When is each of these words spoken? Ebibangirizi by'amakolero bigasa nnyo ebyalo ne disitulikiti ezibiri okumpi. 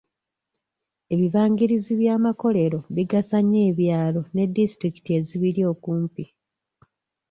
Ebibangirizi 1.13 1.91
by'amakolero 2.01 2.79
bigasa 2.95 3.37
nnyo 3.41 3.59
ebyalo 3.69 4.21
ne 4.33 4.43
disitulikiti 4.55 5.09
ezibiri 5.19 5.61
okumpi. 5.73 6.23